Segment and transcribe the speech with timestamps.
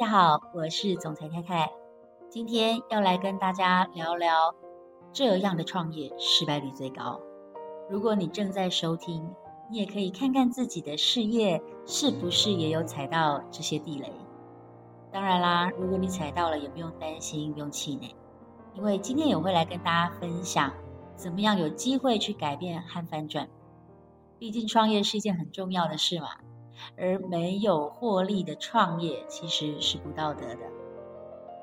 [0.00, 1.70] 大家好，我是总裁太太，
[2.30, 4.54] 今天要来跟大家聊聊
[5.12, 7.20] 这样的创业失败率最高。
[7.90, 9.30] 如果你正在收听，
[9.70, 14.10] 你也可以看看自己的事业是不是也有踩到这些地雷。
[15.12, 18.16] 当然啦，如果你踩到了，也不用担心，不用气馁，
[18.72, 20.72] 因为今天也会来跟大家分享
[21.14, 23.46] 怎么样有机会去改变和翻转。
[24.38, 26.28] 毕竟创业是一件很重要的事嘛。
[26.96, 30.60] 而没有获利的创业其实是不道德的。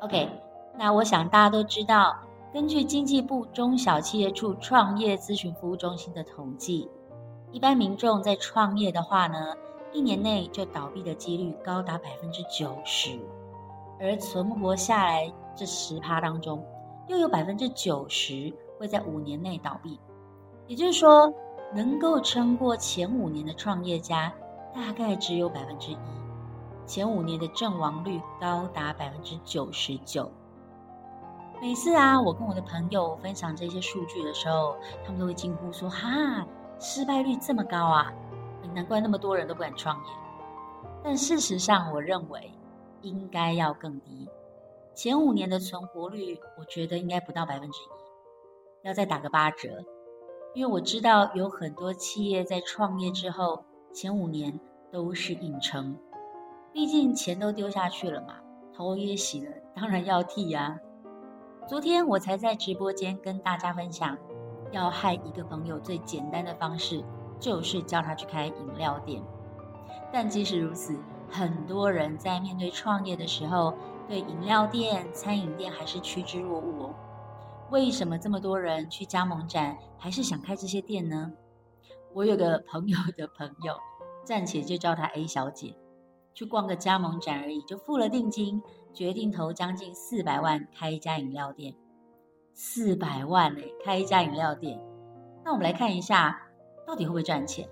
[0.02, 0.30] OK，
[0.78, 2.16] 那我想大家都知道，
[2.54, 6.90] 根据经济部中小企业处创业咨询服务中心的统计，
[7.52, 9.56] 一般民众在创业的话呢，
[9.92, 13.20] 一年内就倒闭的几率高达百分之九十，
[14.00, 16.64] 而存活下来这十趴当中，
[17.08, 20.00] 又有百分之九十会在五年内倒闭。
[20.68, 21.34] 也就是说，
[21.74, 24.32] 能够撑过前五年的创业家，
[24.74, 25.98] 大概只有百分之一，
[26.86, 30.32] 前五年的阵亡率高达百分之九十九。
[31.60, 36.46] 每次啊，我跟我的朋友分享这些数据的时候，他们都会惊呼说：“哈，
[36.80, 38.14] 失败率这么高啊！
[38.76, 40.12] 难怪那么多人都不敢创业。”
[41.04, 42.52] 但事实上，我认为
[43.02, 44.30] 应该要更低。
[44.94, 49.84] 前五年的存活率，我觉得应该不到百分之一，要再打个八折。
[50.54, 53.64] 因为我知道有很多企业在创业之后，
[53.98, 54.60] 前五年
[54.92, 55.98] 都是硬撑，
[56.72, 58.36] 毕竟钱都丢下去了嘛，
[58.72, 60.78] 头也洗了，当然要剃呀。
[61.68, 64.16] 昨天我才在直播间跟大家分享，
[64.70, 67.04] 要害一个朋友最简单的方式
[67.40, 69.20] 就是叫他去开饮料店。
[70.14, 70.96] 但即使如此，
[71.28, 73.74] 很多人在面对创业的时候，
[74.08, 76.94] 对饮料店、餐饮店还是趋之若鹜哦。
[77.72, 81.34] 为什么这么多人去加盟展，还是想开这些店呢？
[82.18, 83.78] 我有个朋友的朋友，
[84.26, 85.76] 暂且就叫她 A 小姐，
[86.34, 88.60] 去逛个加盟展而已，就付了定金，
[88.92, 91.76] 决定投将近四百万开一家饮料店。
[92.56, 94.82] 四百万嘞，开一家饮料店，
[95.46, 96.42] 那我们来看一下，
[96.88, 97.70] 到底会不会赚钱？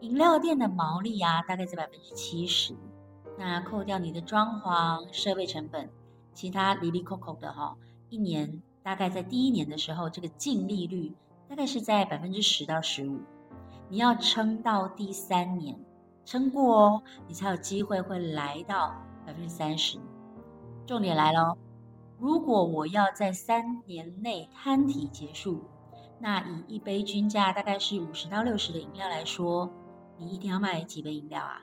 [0.00, 2.76] 饮料店的毛利啊，大概在百分之七十，
[3.38, 5.88] 那扣掉你的装潢、设备成本，
[6.34, 7.78] 其他哩哩扣扣的哈，
[8.10, 11.14] 一年大概在第一年的时候，这个净利率
[11.48, 13.20] 大概是在百分之十到十五。
[13.94, 15.78] 你要撑到第三年，
[16.24, 18.92] 撑过哦，你才有机会会来到
[19.24, 20.00] 百分之三十。
[20.84, 21.56] 重点来了，
[22.18, 25.62] 如果我要在三年内摊体结束，
[26.18, 29.70] 那以一杯均价大概是五十到六十的饮料来说，
[30.18, 31.62] 你一定要卖几杯饮料啊？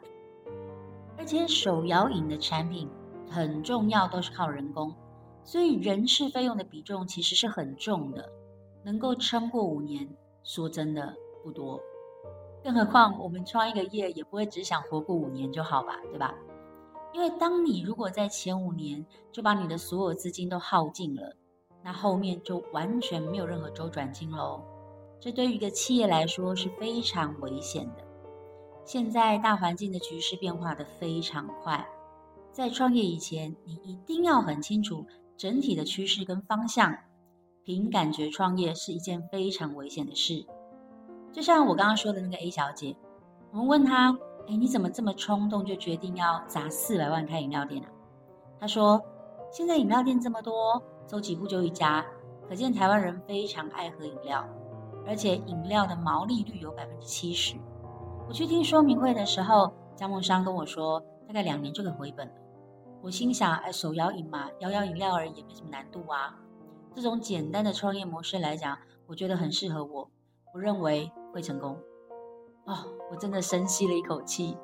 [1.17, 2.89] 而且手摇饮的产品
[3.29, 4.95] 很重要，都是靠人工，
[5.43, 8.29] 所以人事费用的比重其实是很重的。
[8.85, 10.07] 能够撑过五年，
[10.45, 11.13] 说真的
[11.43, 11.77] 不多。
[12.63, 16.35] 更何况，我们创一个业也不会只想活过五年就好吧，对吧？
[17.13, 21.35] 因为当你如果在前五年就把你的所有资金都耗尽了，
[21.83, 24.63] 那后面就完全没有任何周转金喽。
[25.19, 28.03] 这对于一个企业来说是非常危险的。
[28.85, 31.87] 现在大环境的局势变化得非常快，
[32.51, 35.05] 在创业以前，你一定要很清楚
[35.35, 36.95] 整体的趋势跟方向。
[37.63, 40.45] 凭感觉创业是一件非常危险的事。
[41.31, 42.95] 就像我刚刚说的那个 A 小姐，
[43.51, 44.11] 我们问她
[44.49, 47.87] ：“哎，你怎么这么冲动就决定要砸四百万开饮料店啊？”
[48.59, 49.01] 她说
[49.49, 52.05] ：“现在饮料店这么多，走几步就一家，
[52.49, 54.45] 可见台湾人非常爱喝饮料，
[55.07, 57.55] 而且饮料的毛利率有百分之七十。
[58.27, 62.33] 我去听说明会的时候，加盟商跟我说，大概两年就可以回本了。
[63.01, 66.35] 我心想：哎，手摇饮嘛，摇摇饮料而已，也没什么难度啊。
[66.93, 68.77] 这种简单的创业模式来讲，
[69.07, 70.11] 我觉得很适合我。
[70.53, 71.77] 我认为。”会成功
[72.65, 72.77] 哦！
[73.09, 74.57] 我真的深吸了一口气，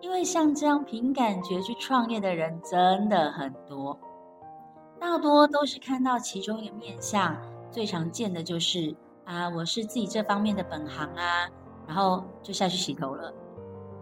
[0.00, 3.98] 因为像这样凭感觉去创业的人真的很多，
[4.98, 7.36] 大多都是看到其中一个面向，
[7.70, 11.48] 最常见的就是啊，我是自己这方面的本行啊，
[11.86, 13.32] 然后就下去洗头了。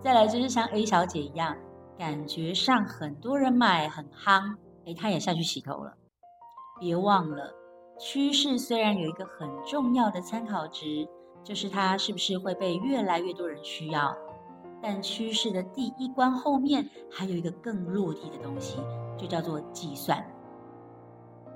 [0.02, 1.56] 再来就是像 A 小姐一样，
[1.98, 4.56] 感觉上很多人买很夯，
[4.86, 5.94] 诶，她也下去洗头了。
[6.80, 7.54] 别忘了，
[7.98, 11.08] 趋势虽然有一个很重要的参考值。
[11.44, 14.16] 就是它是不是会被越来越多人需要？
[14.82, 18.78] 但趋势的第一关后面还有一个更落地的东西，
[19.16, 20.22] 就叫做计算。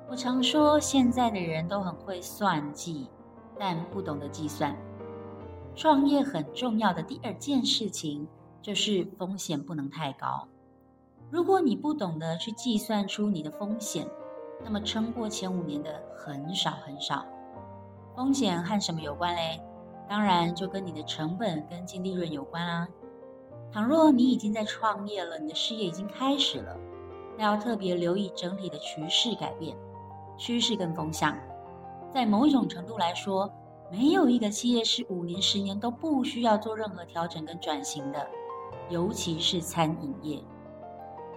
[0.08, 3.11] 我常说现在的人都很会算计，
[3.58, 4.75] 但不懂得计算。
[5.75, 8.26] 创业很重要的第二件事情
[8.62, 10.49] 就是风险不能太高。
[11.31, 14.08] 如果你不懂得去计算出你的风险，
[14.64, 17.26] 那么撑过前五年的很少很少。
[18.17, 19.61] 风险和什么有关嘞？
[20.08, 22.88] 当然，就跟你的成本跟净利润有关啊。
[23.70, 26.75] 倘若你已经在创业了，你的事业已经开始了，
[27.37, 29.76] 那要特别留意整体的趋势改变、
[30.38, 31.37] 趋势跟风向。
[32.14, 33.52] 在某一种程度来说，
[33.93, 38.26] 没有一个企业是五年、十年都不需要做任何调整跟转型的，
[38.88, 40.43] 尤其是餐饮业。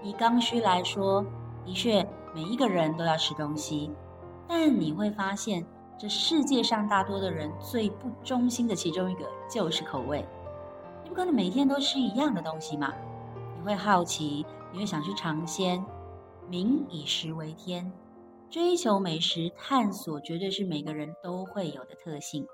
[0.02, 1.26] 以刚需来说，
[1.66, 3.92] 的确每一个人都要吃东西，
[4.48, 5.66] 但你会发现，
[6.02, 10.26] 这世界上大多的人最不忠心的其中一个就是口味。
[11.04, 12.92] 你不可能每天都吃一样的东西嘛？
[13.56, 14.44] 你会好奇，
[14.74, 15.86] 你会想去尝鲜。
[16.50, 17.94] 民以食为天。
[18.50, 22.48] 追求美食探索绝对是每个人都会有的特性，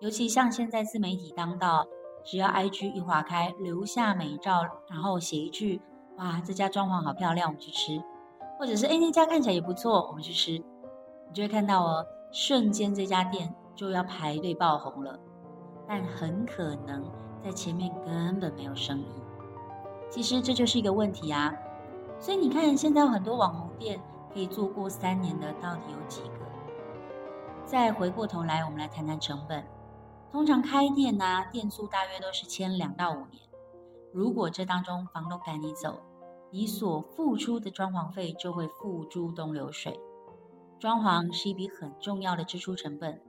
[0.00, 1.86] 尤其像现在自媒体当道，
[2.26, 4.60] 只要 IG 一划开，留下美照，
[4.90, 5.80] 然后写一句
[6.18, 8.02] “哇，这家装潢好漂亮，我们去吃”，
[8.60, 10.52] 或者是“哎，那家看起来也不错，我们去吃”，
[11.26, 15.18] 你就会看到哦，瞬间这家店就要排队爆红了，
[15.86, 17.04] 但很可能
[17.42, 19.06] 在前面根本没有生意。
[20.10, 21.54] 其实这就是一个问题啊，
[22.18, 24.00] 所以你看现在有很多网红店。
[24.32, 26.46] 可以做过三年的到底有几个？
[27.64, 29.66] 再回过头来，我们来谈谈成本。
[30.30, 33.42] 通常开店呐、啊，店租大约都是签两到五年。
[34.12, 35.98] 如果这当中房东赶你走，
[36.52, 39.98] 你所付出的装潢费就会付诸东流水。
[40.80, 43.20] 装潢是一笔很重要的支出成本，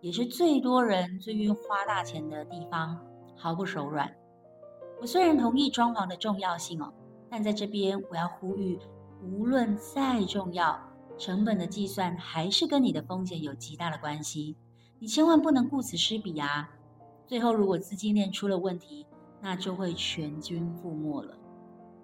[0.00, 3.04] 也是最多人最愿意花大钱的地方，
[3.36, 4.14] 毫不手软。
[5.00, 6.92] 我虽然同意装潢的重要性哦，
[7.28, 8.78] 但在这边我要呼吁。
[9.20, 10.80] 无论再重要，
[11.18, 14.56] 成本的计算还是跟你的风险有极大的关系。
[15.00, 16.70] 你千万不能顾此失彼啊！
[17.26, 19.06] 最后如果资金链出了问题，
[19.40, 21.36] 那就会全军覆没了。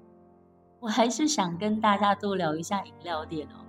[0.81, 3.63] 我还是想跟大家多聊一下饮料店哦，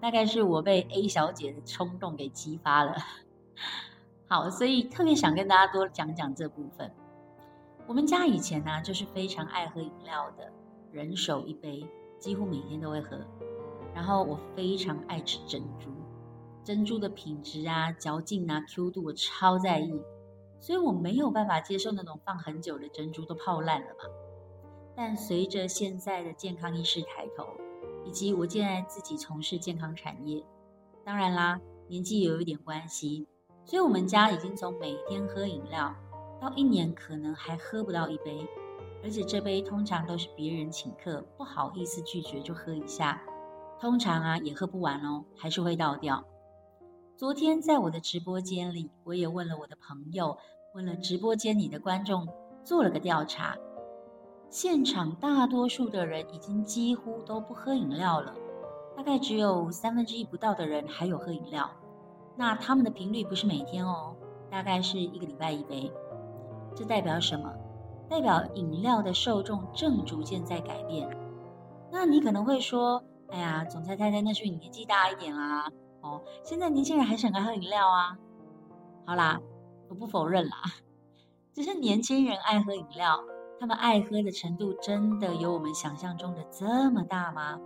[0.00, 2.96] 大概是我被 A 小姐的冲动给激发了。
[4.26, 6.90] 好，所以特别想跟大家多讲讲这部分。
[7.86, 10.52] 我们家以前呢、就是非常爱喝饮料的，
[10.92, 11.86] 人手一杯。
[12.20, 13.18] 几乎每天都会喝，
[13.94, 15.88] 然后我非常爱吃珍珠，
[16.62, 19.98] 珍珠的品质啊、嚼劲啊、Q 度我超在意，
[20.60, 24.04] 所以我没有办法接受那种放很久的珍珠都泡烂了嘛。
[24.94, 27.46] 但随着现在的健康意识抬头，
[28.10, 30.44] 以及我现在自己从事健康产业，
[31.04, 33.24] 当然啦，年纪也有一点关系，
[33.64, 35.94] 所以我们家已经从每天喝饮料，
[36.40, 38.44] 到一年可能还喝不到一杯。
[39.04, 43.22] 而且这杯通常都是别人请客，不好意思拒绝就喝一下，
[43.78, 46.24] 通常啊也喝不完哦，还是会倒掉。
[47.16, 50.36] 昨天在我的直播间里，我也问了我的朋友，
[50.74, 52.26] 问了直播间里的观众，
[52.64, 53.56] 做了个调查，
[54.50, 58.34] 现场大多数的人已经几乎都不喝饮料了，
[58.96, 61.70] 大概只有三分之一不到的人还有喝饮料。
[62.36, 64.16] 那他们的频率不是每天哦，
[64.50, 65.92] 大概是一个礼拜一杯，
[66.74, 67.54] 这代表什么？
[68.08, 71.08] 代表饮料的受众正逐渐在改变，
[71.92, 75.70] 那你可能会说：“哎呀，总裁太太，那是你年纪大一点啊。”
[76.02, 78.18] 哦，现在年轻人还是很爱喝饮料啊。
[79.06, 79.40] 好啦，
[79.88, 80.56] 我不否认啦，
[81.54, 83.22] 只是年轻人爱喝饮料，
[83.60, 87.60] 他们爱喝的程度真的有我们想象中的这么大吗？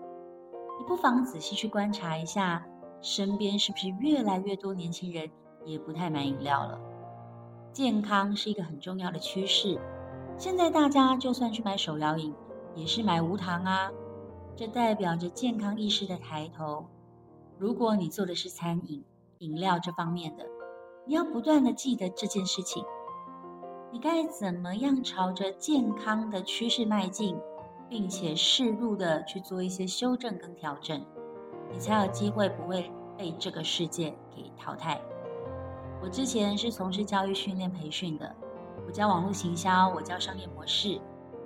[0.76, 2.66] 你不妨仔细去观察一下，
[3.00, 5.30] 身边是不是越来越多年轻人
[5.64, 6.80] 也不太买饮料了？
[7.72, 9.80] 健康是一个很重要的趋势。
[10.36, 12.34] 现在大家就算去买手摇饮，
[12.74, 13.92] 也是买无糖啊，
[14.56, 16.86] 这代表着健康意识的抬头。
[17.56, 19.04] 如果你做的是餐饮、
[19.38, 20.44] 饮料这方面的，
[21.06, 22.84] 你要不断的记得这件事情。
[23.94, 27.38] 你该怎么样朝着健康的趋势迈进，
[27.88, 31.00] 并且适度的去做一些修正跟调整，
[31.72, 35.00] 你才有机会不会被这个世界给淘汰。
[36.02, 38.34] 我之前是从事教育训练培训的。
[38.84, 41.00] 我教网络行销，我教商业模式，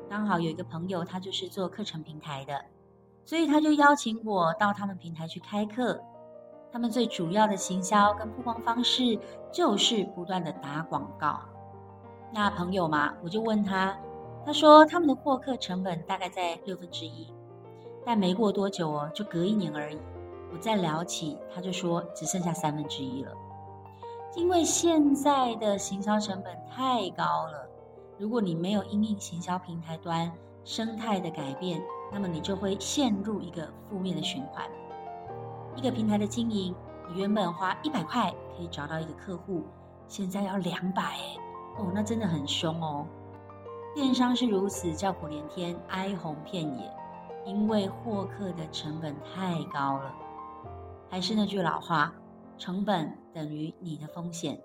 [0.08, 2.64] 刚好有一个朋友，他就是做课程平台的，
[3.26, 6.00] 所以他就邀请我到他们平台去开课。
[6.72, 9.18] 他们最主要的行销跟曝光方式
[9.52, 11.40] 就是不断的打广告。
[12.30, 13.96] 那朋友嘛，我就问他，
[14.44, 17.26] 他说他们的获客成本大概在六分之一，
[18.04, 19.98] 但没过多久哦，就隔一年而已。
[20.52, 23.32] 我再聊起，他就说只剩下三分之一了。
[24.34, 27.68] 因为现在的行销成本太高了，
[28.18, 30.30] 如果你没有因应行销平台端
[30.64, 31.82] 生态的改变，
[32.12, 34.64] 那么你就会陷入一个负面的循环。
[35.76, 36.74] 一个平台的经营，
[37.08, 39.64] 你原本花一百块可以找到一个客户，
[40.08, 41.18] 现在要两百，
[41.78, 43.06] 哦，那真的很凶哦。
[43.94, 46.92] 电商是如此，叫苦连天，哀鸿遍野，
[47.46, 50.14] 因为获客的成本太高了。
[51.08, 52.12] 还是那句老话。
[52.60, 54.60] 成本等于你的风险，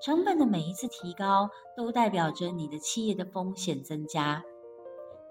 [0.00, 4.40] 成本的每一次提高，都代表着你的企业的风险增加。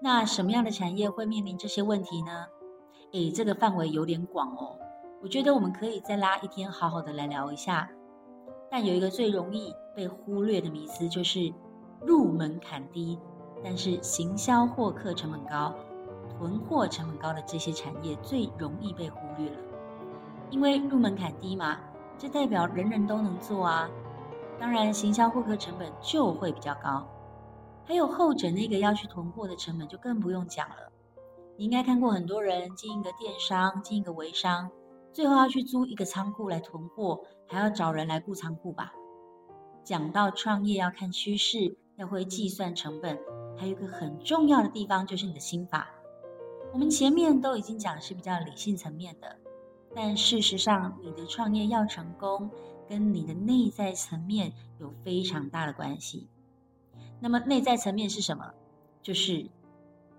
[0.02, 2.44] 那什么样的产业会面临这些问题呢？
[3.12, 4.76] 诶，这个范围有点广哦。
[5.22, 7.88] 我觉得我们可以再拉一天，好好的来聊一下。
[8.76, 11.54] 但有一个最容易被忽略的迷思，就是
[12.00, 13.16] 入门槛低，
[13.62, 15.72] 但是行销获客成本高、
[16.28, 19.58] 囤货成本高的这些产业最容易被忽略了。
[20.50, 21.78] 因为入门槛低嘛，
[22.18, 23.88] 这代表人人都能做啊。
[24.58, 27.06] 当然，行销获客成本就会比较高。
[27.84, 30.90] 还有后者那个要去囤货的成本就更不用讲了。
[31.56, 34.68] 你应该看过很多人经营一个电商，经营一个微商，
[35.14, 38.92] 最后要去租一个仓库来囤货，还要找人来雇仓库吧。
[39.84, 43.16] 讲到创业要看趋势，要会计算成本，
[43.56, 45.88] 还有一个很重要的地方就是你的心法。
[46.72, 49.36] 我们前面都已经讲是比较理性层面的，
[49.94, 52.50] 但事实上你的创业要成功，
[52.88, 56.28] 跟你的内在层面有非常大的关系。
[57.20, 58.50] 那么内在层面是什么？
[59.00, 59.46] 就是，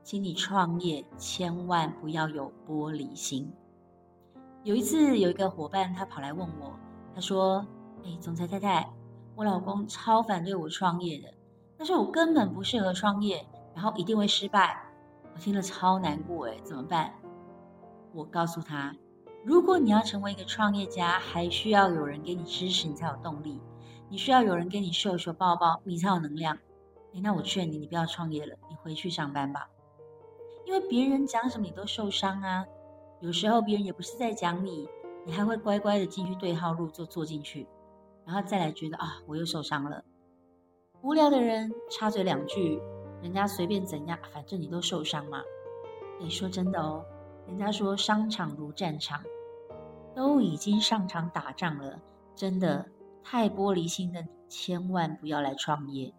[0.03, 3.51] 请你创业千万不要有玻璃心。
[4.65, 6.74] 有一次，有一个伙伴他跑来问我，
[7.13, 7.63] 他说
[8.03, 8.91] ：“哎，总裁太太，
[9.36, 11.31] 我老公超反对我创业的，
[11.77, 13.45] 他说我根本不适合创业，
[13.75, 14.84] 然后一定会失败。”
[15.36, 17.13] 我听了超难过，哎，怎么办？
[18.12, 18.95] 我告诉他，
[19.43, 23.60] 如果你要成为一个创业家，还需要有人给你支持，你才有动力；
[24.10, 26.57] 你需要有人给你秀秀抱抱，你才有能量。
[27.13, 29.69] 诶，那我劝你，你不要创业了，你回去上班吧。
[30.65, 32.65] 因为别人讲什么你都受伤啊。
[33.25, 34.88] 有时候别人也不是在讲你，
[35.25, 37.67] 你还会乖乖的进去对号入座坐进去，
[38.24, 40.03] 然后再来觉得啊，我又受伤了。
[41.01, 42.79] 无聊的人插嘴两句，
[43.24, 45.41] 人家随便怎样，反正你都受伤嘛。
[46.20, 47.03] 你说真的哦，
[47.48, 49.24] 人家说商场如战场，
[50.13, 52.00] 都已经上场打仗了，
[52.36, 52.86] 真的
[53.24, 56.13] 太玻璃心的你，千万不要来创业。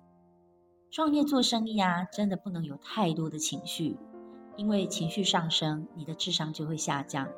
[0.91, 3.97] 创业做生意啊，真的不能有太多的情绪，
[4.57, 7.29] 因为情绪上升，你的智商就会下降。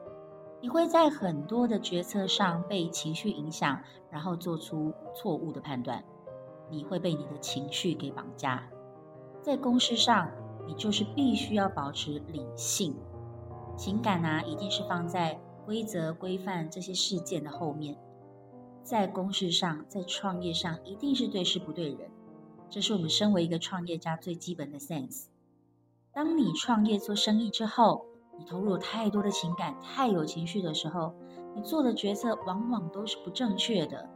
[0.60, 6.02] 你会在很多的决策上被情绪影响，然后做出错误的判断。
[6.70, 8.68] 你会被你的情绪给绑架。
[9.40, 10.30] 在公事上，
[10.66, 12.94] 你就是必须要保持理性，
[13.76, 17.96] 情感啊，一定是放在规则规范这些事件的后面。
[18.82, 22.10] 在公事上，在创业上，一定是对事不对人。
[22.68, 25.26] 这是我们身为一个创业家最基本的 sense。
[26.12, 28.04] 当你创业做生意之后，
[28.38, 31.14] 你投入太多的情感，太有情绪的时候，
[31.54, 34.08] 你做的决策往往都是不正确的，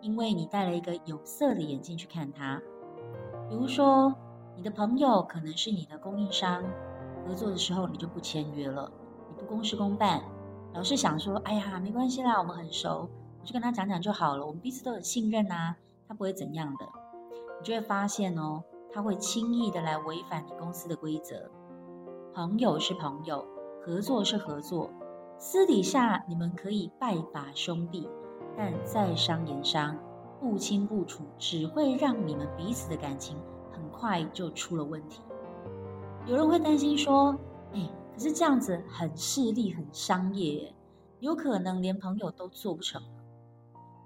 [0.00, 2.60] 因为你戴了一个有色的眼镜去看它。
[3.48, 4.14] 比如说，
[4.56, 6.62] 你的朋友可能是你的供应商，
[7.26, 8.90] 合作的时候你就不签约了，
[9.28, 10.22] 你不公事公办，
[10.72, 13.08] 老是想说，哎呀，没关系啦，我们很熟，
[13.40, 15.76] 我就跟他讲讲就好了，我们彼此都很信任啊，
[16.08, 16.86] 他不会怎样的。
[17.58, 21.50] 你就会发现哦，他会轻易的来违反你公司的规则。
[22.34, 23.46] 朋友是朋友，
[23.84, 24.90] 合作是合作，
[25.38, 28.08] 私底下你们可以拜把兄弟，
[28.56, 29.98] 但在商言商，
[30.40, 33.36] 不清不楚，只会让你们彼此的感情
[33.70, 35.22] 很快就出了问题。
[36.26, 37.36] 有人会担心说
[37.74, 40.74] ：“哎，可是这样子很势利、很商业，
[41.20, 43.02] 有可能连朋友都做不成。”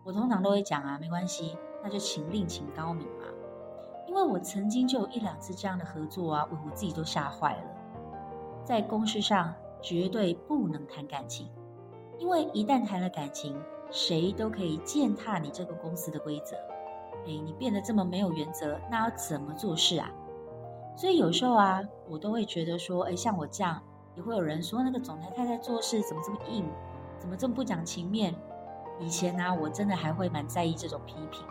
[0.05, 3.25] 我通常都会讲啊，没关系，那就请另请高明嘛。
[4.07, 7.63] 因为我曾经就有一两次这样的合作啊，我自己都吓坏了。
[8.65, 11.49] 在公事上绝对不能谈感情，
[12.19, 13.61] 因为一旦谈了感情，
[13.91, 16.57] 谁都可以践踏你这个公司的规则。
[17.27, 20.11] 哎，你变得这么没有原则，那要怎么做事啊？
[20.97, 23.83] 所以有时候啊，我都会觉得说，哎，像我这样，
[24.15, 26.65] 也会有人说那个总裁太太做事怎么这么硬，
[27.19, 28.35] 怎么这么不讲情面？
[28.99, 31.45] 以前呢、我真的还会蛮在意这种批评。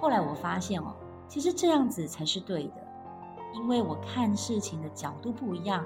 [0.00, 0.94] 后来我发现哦。
[1.30, 2.74] 其实这样子才是对的，
[3.54, 5.84] 因为我看事情的角度不一样，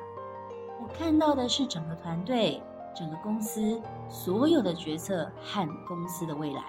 [0.83, 2.63] 我看到的是整个团队、
[2.97, 6.65] 整个公司所有的决策和公司的未来，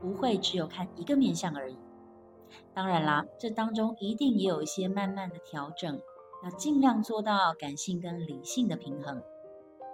[0.00, 1.78] 不会只有看一个面向而已。
[2.74, 6.00] 当然啦，这当中一定也有一些慢慢的调整，
[6.42, 9.22] 要尽量做到感性跟理性的平衡。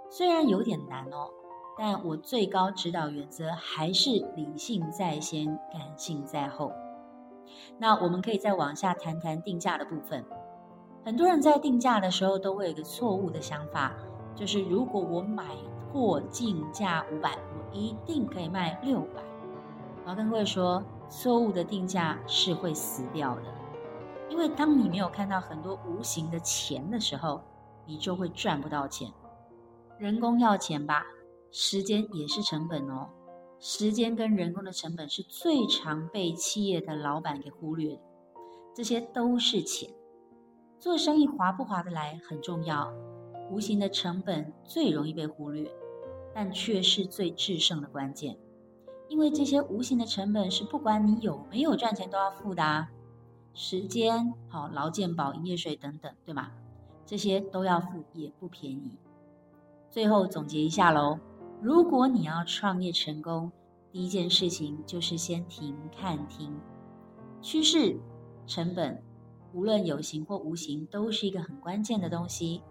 [0.09, 1.29] 虽然有点难哦，
[1.77, 6.73] 但我最高指导原则还是理性在先，感性在后。
[7.79, 10.25] 那我们可以再往下谈谈定价的部分。
[11.05, 13.95] 很多人在定价的时候都会有一个错误的想法，
[14.35, 15.45] 就是如果我买
[15.93, 19.23] 货进价五百，我一定可以卖六百。
[20.05, 23.43] 我要跟各位说，错误的定价是会死掉的，
[24.29, 27.41] 因为当你没有看到很多无形的钱的时候，
[27.85, 29.09] 你就会赚不到钱。
[29.99, 31.05] 人工要钱吧，
[31.50, 33.09] 时间也是成本哦。
[33.59, 38.01] 时间跟人工的成本是最常被企业的老板给忽略的，
[38.75, 39.91] 这些都是钱。
[40.79, 42.93] 做生意划不划得来很重要，
[43.51, 45.71] 无形的成本最容易被忽略，
[46.35, 48.37] 但却是最制胜的关键。
[49.09, 52.91] 因为这些无形的成本是不管你有没有赚钱都要付的啊，
[53.55, 56.53] 时间、好劳健保、营业税等等，对吗？
[57.07, 58.91] 这些都要付，也不便宜。
[59.91, 61.19] 最后总结一下喽，
[61.63, 63.51] 如果你要创业成功，
[63.91, 66.55] 第一件事情就是先停、看、听。
[67.41, 67.99] 趋势、
[68.47, 69.03] 成本，
[69.53, 72.63] 无论有形或无形，都是一个很关键的东西。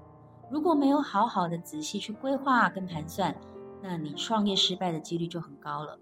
[0.51, 3.36] 如果没有好好的仔细去规划跟盘算，
[3.82, 5.98] 那你创业失败的几率就很高了。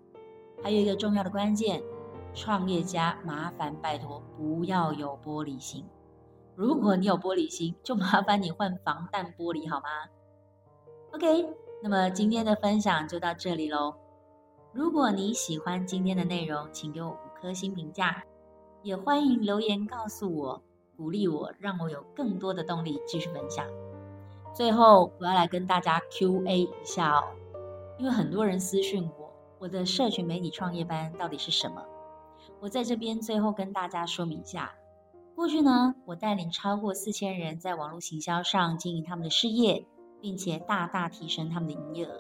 [0.61, 1.81] 还有一个重要的关键，
[2.33, 5.85] 创业家麻烦拜托不要有玻璃心。
[6.55, 9.85] 如果你有玻璃心，就麻烦你换防弹玻璃好吗
[11.13, 11.47] ？OK，
[11.85, 13.93] 那么今天的分享就到这里喽。
[14.71, 18.23] 如果你喜欢今天的内容，请给我五颗星评价。
[18.83, 20.63] 也欢迎留言告诉我，
[20.95, 23.67] 鼓励我，让我有更多的动力继续分享。
[24.55, 27.23] 最后，我要来跟大家 Q&A 一下哦，
[27.99, 31.83] 因为很多人私讯我，我的社群媒体创业班到底是什么？
[32.61, 34.73] 我在这边最后跟大家说明一下。
[35.35, 39.85] 过去呢，我带领超过四千人在网络行销上经营他们的事业，
[40.23, 42.17] 并且大大提升他们的营业额。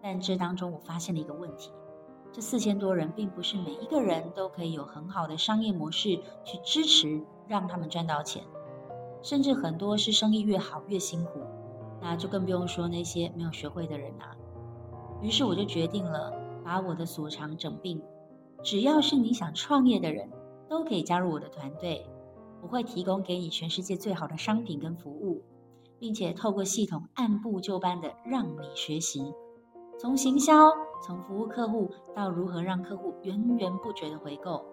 [0.00, 1.70] 但这当中，我发现了一个问题。
[2.32, 8.42] 这四千多人，并不是每一个人都可以有很好的商业模式去支持，让他们赚到钱。
[9.20, 11.40] 甚至很多是生意越好越辛苦，
[12.00, 14.34] 那就更不用说那些没有学会的人啊。
[15.20, 16.32] 于是我就决定了，
[16.64, 18.02] 把我的所长整并，
[18.62, 20.30] 只要是你想创业的人，
[20.70, 22.06] 都可以加入我的团队。
[22.62, 25.42] 我会提供给你全世界最好的商品跟服务，
[26.00, 29.32] 并且透过系统按部就班的让你学习。
[29.98, 30.54] 从行销，
[31.06, 34.64] 从服务客户到如何让客户源源不绝的回购，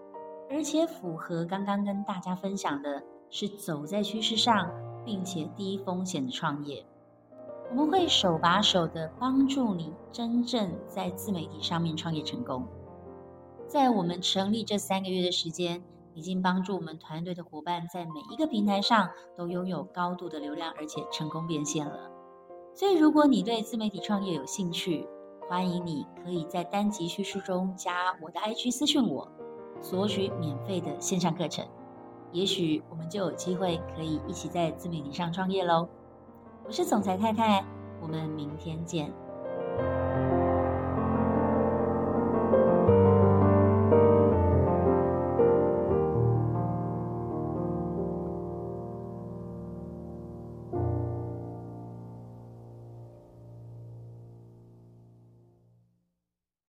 [0.50, 4.72] 而且符合刚刚跟大家分享的是走在趋势上，
[5.04, 6.86] 并且低风险的创业。
[7.72, 12.66] 我们会手把手的帮助你真正在自媒体上面创业成功。
[13.68, 15.84] 在我们成立这三个月的时间，
[16.18, 22.10] 已经帮助我们团队的伙伴在每一个平台上都拥有高度的流量，而且成功变现了。
[22.74, 25.08] 所以，如果你对自媒体创业有兴趣，
[25.48, 29.32] 欢迎你可以在单集叙述中加我的 IG 私讯我，
[29.80, 31.64] 索取免费的线上课程，
[32.32, 35.88] 也许我们就有机会可以一起在自媒体上创业喽。
[36.66, 37.64] 我是总裁太太，
[38.02, 39.14] 我们明天见。